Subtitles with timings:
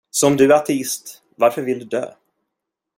[0.09, 2.13] Så om du är ateist, varför vill du dö?